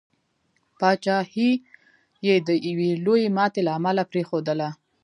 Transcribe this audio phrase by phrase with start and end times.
[0.79, 1.51] پاچهي
[2.27, 4.69] یې د یوي لويي ماتي له امله پرېښودله.